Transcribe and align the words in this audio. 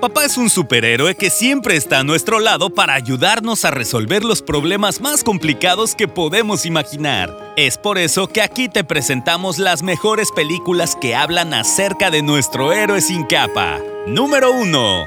Papá 0.00 0.24
es 0.24 0.38
un 0.38 0.48
superhéroe 0.48 1.14
que 1.14 1.28
siempre 1.28 1.76
está 1.76 1.98
a 1.98 2.04
nuestro 2.04 2.40
lado 2.40 2.70
para 2.70 2.94
ayudarnos 2.94 3.66
a 3.66 3.70
resolver 3.70 4.24
los 4.24 4.40
problemas 4.40 5.02
más 5.02 5.22
complicados 5.22 5.94
que 5.94 6.08
podemos 6.08 6.64
imaginar. 6.64 7.52
Es 7.56 7.76
por 7.76 7.98
eso 7.98 8.26
que 8.26 8.40
aquí 8.40 8.70
te 8.70 8.82
presentamos 8.82 9.58
las 9.58 9.82
mejores 9.82 10.32
películas 10.32 10.96
que 10.98 11.14
hablan 11.14 11.52
acerca 11.52 12.10
de 12.10 12.22
nuestro 12.22 12.72
héroe 12.72 13.02
sin 13.02 13.24
capa. 13.24 13.78
Número 14.06 14.52
1. 14.52 15.06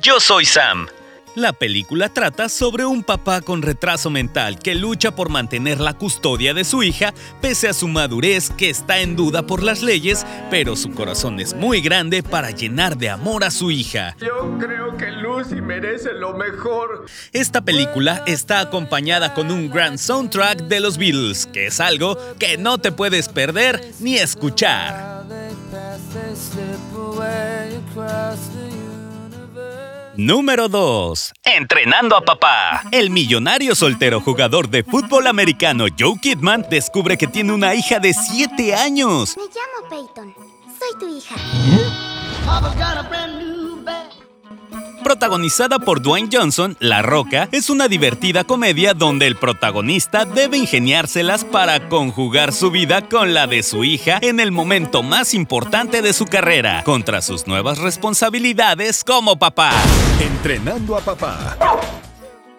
Yo 0.00 0.18
soy 0.18 0.44
Sam. 0.44 0.88
La 1.34 1.54
película 1.54 2.10
trata 2.10 2.50
sobre 2.50 2.84
un 2.84 3.02
papá 3.02 3.40
con 3.40 3.62
retraso 3.62 4.10
mental 4.10 4.58
que 4.58 4.74
lucha 4.74 5.16
por 5.16 5.30
mantener 5.30 5.80
la 5.80 5.94
custodia 5.94 6.52
de 6.52 6.62
su 6.62 6.82
hija 6.82 7.14
pese 7.40 7.68
a 7.68 7.72
su 7.72 7.88
madurez 7.88 8.50
que 8.50 8.68
está 8.68 9.00
en 9.00 9.16
duda 9.16 9.46
por 9.46 9.62
las 9.62 9.82
leyes, 9.82 10.26
pero 10.50 10.76
su 10.76 10.90
corazón 10.90 11.40
es 11.40 11.54
muy 11.54 11.80
grande 11.80 12.22
para 12.22 12.50
llenar 12.50 12.98
de 12.98 13.08
amor 13.08 13.44
a 13.44 13.50
su 13.50 13.70
hija. 13.70 14.14
Yo 14.20 14.58
creo 14.58 14.94
que 14.98 15.10
Lucy 15.10 15.62
merece 15.62 16.12
lo 16.12 16.34
mejor. 16.34 17.06
Esta 17.32 17.62
película 17.62 18.24
está 18.26 18.60
acompañada 18.60 19.32
con 19.32 19.50
un 19.50 19.70
gran 19.70 19.96
soundtrack 19.96 20.64
de 20.64 20.80
los 20.80 20.98
Beatles, 20.98 21.46
que 21.46 21.68
es 21.68 21.80
algo 21.80 22.18
que 22.38 22.58
no 22.58 22.76
te 22.76 22.92
puedes 22.92 23.30
perder 23.30 23.80
ni 24.00 24.16
escuchar. 24.16 25.24
Número 30.16 30.68
2. 30.68 31.32
Entrenando 31.42 32.16
a 32.16 32.20
papá. 32.20 32.82
El 32.90 33.08
millonario 33.08 33.74
soltero 33.74 34.20
jugador 34.20 34.68
de 34.68 34.84
fútbol 34.84 35.26
americano 35.26 35.86
Joe 35.98 36.18
Kidman 36.20 36.66
descubre 36.68 37.16
que 37.16 37.26
tiene 37.26 37.52
una 37.52 37.74
hija 37.74 37.98
de 37.98 38.12
7 38.12 38.74
años. 38.74 39.36
Me 39.36 39.44
llamo 39.44 39.88
Peyton. 39.88 40.34
Soy 40.78 40.98
tu 40.98 41.16
hija. 41.16 41.34
Protagonizada 45.02 45.80
por 45.80 46.00
Dwayne 46.00 46.28
Johnson, 46.32 46.76
La 46.78 47.02
Roca 47.02 47.48
es 47.50 47.70
una 47.70 47.88
divertida 47.88 48.44
comedia 48.44 48.94
donde 48.94 49.26
el 49.26 49.36
protagonista 49.36 50.24
debe 50.24 50.58
ingeniárselas 50.58 51.44
para 51.44 51.88
conjugar 51.88 52.52
su 52.52 52.70
vida 52.70 53.08
con 53.08 53.34
la 53.34 53.46
de 53.46 53.62
su 53.62 53.84
hija 53.84 54.18
en 54.22 54.38
el 54.38 54.52
momento 54.52 55.02
más 55.02 55.34
importante 55.34 56.02
de 56.02 56.12
su 56.12 56.26
carrera, 56.26 56.82
contra 56.84 57.20
sus 57.20 57.46
nuevas 57.46 57.78
responsabilidades 57.78 59.02
como 59.02 59.38
papá. 59.38 59.72
Entrenando 60.22 60.96
a 60.96 61.00
papá. 61.00 61.56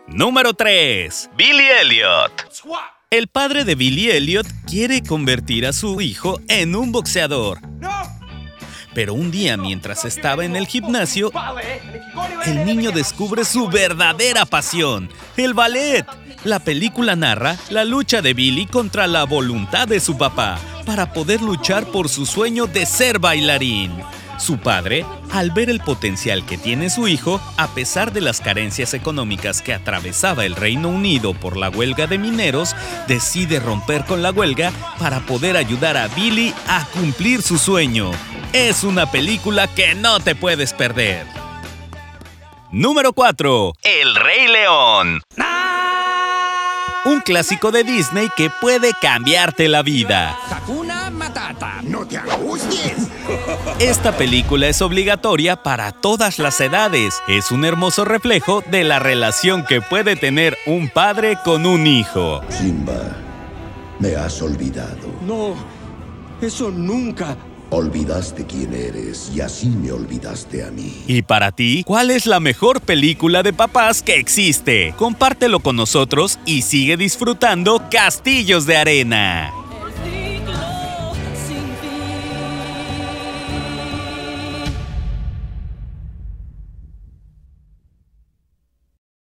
Número 0.07 0.53
3. 0.53 1.29
Billy 1.37 1.63
Elliot. 1.81 2.49
El 3.09 3.29
padre 3.29 3.63
de 3.63 3.75
Billy 3.75 4.11
Elliot 4.11 4.45
quiere 4.67 5.01
convertir 5.01 5.65
a 5.65 5.71
su 5.71 6.01
hijo 6.01 6.41
en 6.49 6.75
un 6.75 6.91
boxeador. 6.91 7.59
Pero 8.93 9.13
un 9.13 9.31
día 9.31 9.55
mientras 9.55 10.03
estaba 10.03 10.43
en 10.43 10.57
el 10.57 10.67
gimnasio, 10.67 11.31
el 12.45 12.65
niño 12.65 12.91
descubre 12.91 13.45
su 13.45 13.69
verdadera 13.69 14.45
pasión, 14.45 15.09
el 15.37 15.53
ballet. 15.53 16.05
La 16.43 16.59
película 16.59 17.15
narra 17.15 17.55
la 17.69 17.85
lucha 17.85 18.21
de 18.21 18.33
Billy 18.33 18.65
contra 18.65 19.07
la 19.07 19.23
voluntad 19.23 19.87
de 19.87 20.01
su 20.01 20.17
papá 20.17 20.59
para 20.85 21.13
poder 21.13 21.41
luchar 21.41 21.85
por 21.85 22.09
su 22.09 22.25
sueño 22.25 22.67
de 22.67 22.85
ser 22.85 23.19
bailarín. 23.19 23.93
Su 24.43 24.57
padre, 24.57 25.05
al 25.31 25.51
ver 25.51 25.69
el 25.69 25.79
potencial 25.79 26.45
que 26.45 26.57
tiene 26.57 26.89
su 26.89 27.07
hijo, 27.07 27.39
a 27.55 27.69
pesar 27.69 28.11
de 28.11 28.19
las 28.19 28.41
carencias 28.41 28.93
económicas 28.93 29.61
que 29.61 29.73
atravesaba 29.73 30.43
el 30.43 30.57
Reino 30.57 30.89
Unido 30.89 31.33
por 31.33 31.55
la 31.55 31.69
huelga 31.69 32.07
de 32.07 32.17
mineros, 32.17 32.75
decide 33.07 33.61
romper 33.61 34.03
con 34.03 34.21
la 34.21 34.31
huelga 34.31 34.73
para 34.99 35.21
poder 35.21 35.55
ayudar 35.55 35.95
a 35.95 36.09
Billy 36.09 36.53
a 36.67 36.85
cumplir 36.87 37.41
su 37.41 37.57
sueño. 37.57 38.11
Es 38.51 38.83
una 38.83 39.09
película 39.09 39.67
que 39.67 39.95
no 39.95 40.19
te 40.19 40.35
puedes 40.35 40.73
perder. 40.73 41.25
Número 42.69 43.13
4. 43.13 43.71
El 43.81 44.13
Rey 44.13 44.47
León. 44.49 45.21
Un 47.05 47.21
clásico 47.21 47.71
de 47.71 47.85
Disney 47.85 48.27
que 48.35 48.49
puede 48.49 48.91
cambiarte 49.01 49.69
la 49.69 49.83
vida. 49.83 50.37
Hakuna 50.49 51.09
Matata. 51.09 51.81
No 51.83 52.05
te 52.05 52.17
angusties. 52.17 53.12
Esta 53.83 54.15
película 54.15 54.69
es 54.69 54.81
obligatoria 54.81 55.57
para 55.57 55.91
todas 55.91 56.39
las 56.39 56.61
edades. 56.61 57.21
Es 57.27 57.51
un 57.51 57.65
hermoso 57.65 58.05
reflejo 58.05 58.63
de 58.71 58.85
la 58.85 58.97
relación 58.97 59.65
que 59.65 59.81
puede 59.81 60.15
tener 60.15 60.57
un 60.65 60.87
padre 60.87 61.37
con 61.43 61.65
un 61.65 61.85
hijo. 61.85 62.39
Simba, 62.47 63.17
me 63.99 64.15
has 64.15 64.41
olvidado. 64.41 65.13
No, 65.27 65.55
eso 66.41 66.71
nunca. 66.71 67.35
Olvidaste 67.71 68.45
quién 68.45 68.73
eres 68.73 69.29
y 69.35 69.41
así 69.41 69.67
me 69.67 69.91
olvidaste 69.91 70.63
a 70.63 70.71
mí. 70.71 71.03
Y 71.05 71.23
para 71.23 71.51
ti, 71.51 71.83
¿cuál 71.85 72.09
es 72.09 72.25
la 72.25 72.39
mejor 72.39 72.79
película 72.79 73.43
de 73.43 73.51
papás 73.51 74.01
que 74.01 74.15
existe? 74.15 74.93
Compártelo 74.97 75.59
con 75.59 75.75
nosotros 75.75 76.39
y 76.45 76.61
sigue 76.61 76.95
disfrutando 76.95 77.83
Castillos 77.91 78.65
de 78.65 78.77
Arena. 78.77 79.51